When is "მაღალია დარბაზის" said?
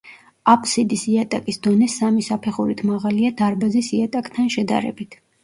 2.93-3.93